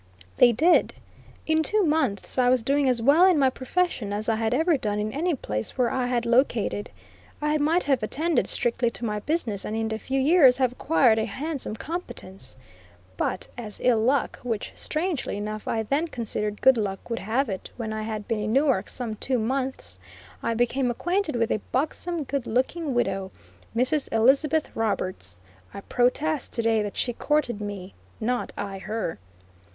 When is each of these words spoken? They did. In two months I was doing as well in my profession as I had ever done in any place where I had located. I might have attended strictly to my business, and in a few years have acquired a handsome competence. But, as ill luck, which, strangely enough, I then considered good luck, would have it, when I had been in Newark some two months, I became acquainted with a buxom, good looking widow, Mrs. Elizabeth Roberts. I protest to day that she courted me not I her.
They 0.37 0.51
did. 0.51 0.95
In 1.45 1.61
two 1.61 1.83
months 1.83 2.39
I 2.39 2.49
was 2.49 2.63
doing 2.63 2.89
as 2.89 3.03
well 3.03 3.23
in 3.29 3.37
my 3.37 3.51
profession 3.51 4.11
as 4.11 4.27
I 4.27 4.33
had 4.37 4.51
ever 4.51 4.75
done 4.75 4.97
in 4.97 5.13
any 5.13 5.35
place 5.35 5.77
where 5.77 5.91
I 5.91 6.07
had 6.07 6.25
located. 6.25 6.89
I 7.39 7.59
might 7.59 7.83
have 7.83 8.01
attended 8.01 8.47
strictly 8.47 8.89
to 8.89 9.05
my 9.05 9.19
business, 9.19 9.63
and 9.63 9.75
in 9.77 9.93
a 9.93 9.99
few 9.99 10.19
years 10.19 10.57
have 10.57 10.71
acquired 10.71 11.19
a 11.19 11.25
handsome 11.25 11.75
competence. 11.75 12.55
But, 13.15 13.47
as 13.59 13.79
ill 13.83 13.99
luck, 13.99 14.39
which, 14.41 14.71
strangely 14.73 15.37
enough, 15.37 15.67
I 15.67 15.83
then 15.83 16.07
considered 16.07 16.61
good 16.63 16.77
luck, 16.77 17.07
would 17.11 17.19
have 17.19 17.47
it, 17.47 17.69
when 17.77 17.93
I 17.93 18.01
had 18.01 18.27
been 18.27 18.39
in 18.39 18.53
Newark 18.53 18.89
some 18.89 19.13
two 19.13 19.37
months, 19.37 19.99
I 20.41 20.55
became 20.55 20.89
acquainted 20.89 21.35
with 21.35 21.51
a 21.51 21.61
buxom, 21.71 22.23
good 22.23 22.47
looking 22.47 22.95
widow, 22.95 23.29
Mrs. 23.75 24.11
Elizabeth 24.11 24.75
Roberts. 24.75 25.39
I 25.75 25.81
protest 25.81 26.53
to 26.53 26.63
day 26.63 26.81
that 26.81 26.97
she 26.97 27.13
courted 27.13 27.61
me 27.61 27.93
not 28.19 28.51
I 28.57 28.79
her. 28.79 29.19